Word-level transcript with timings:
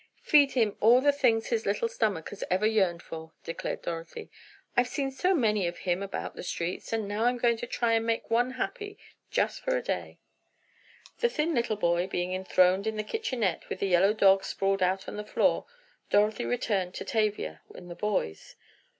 "Feed 0.23 0.53
him 0.53 0.75
all 0.79 0.99
the 0.99 1.11
things 1.11 1.49
his 1.49 1.67
little 1.67 1.87
stomach 1.87 2.29
has 2.29 2.43
ever 2.49 2.65
yearned 2.65 3.03
for," 3.03 3.33
declared 3.43 3.83
Dorothy. 3.83 4.31
"I've 4.75 4.87
seen 4.87 5.11
so 5.11 5.35
many 5.35 5.67
of 5.67 5.77
him 5.77 6.01
about 6.01 6.35
the 6.35 6.41
streets, 6.41 6.91
and 6.91 7.07
now 7.07 7.25
I'm 7.25 7.37
going 7.37 7.55
to 7.57 7.67
try 7.67 7.93
and 7.93 8.03
make 8.03 8.31
one 8.31 8.53
happy, 8.53 8.95
for 9.27 9.33
just 9.35 9.61
a 9.67 9.79
day!" 9.79 10.17
The 11.19 11.27
little 11.27 11.75
thin 11.77 11.77
boy 11.79 12.07
being 12.07 12.33
enthroned 12.33 12.87
in 12.87 12.97
the 12.97 13.03
kitchenette 13.03 13.69
with 13.69 13.79
the 13.79 13.85
yellow 13.89 14.11
dog 14.15 14.43
sprawled 14.43 14.81
out 14.81 15.07
on 15.07 15.17
the 15.17 15.23
floor, 15.23 15.67
Dorothy 16.09 16.45
returned 16.45 16.95
to 16.95 17.05
Tavia 17.05 17.61
and 17.75 17.87
the 17.87 17.93
boys. 17.95 18.55